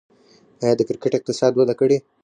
[0.63, 1.97] آیا د کرکټ اقتصاد وده کړې؟